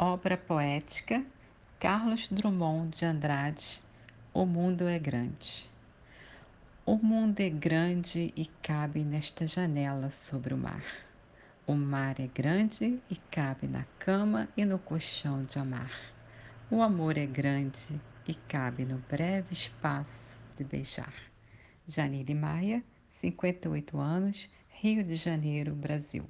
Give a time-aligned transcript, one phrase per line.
[0.00, 1.26] Obra poética
[1.80, 3.82] Carlos Drummond de Andrade
[4.32, 5.68] O mundo é grande.
[6.86, 10.84] O mundo é grande e cabe nesta janela sobre o mar.
[11.66, 15.90] O mar é grande e cabe na cama e no colchão de amar.
[16.70, 21.12] O amor é grande e cabe no breve espaço de beijar.
[21.88, 26.24] Janine Maia, 58 anos, Rio de Janeiro, Brasil.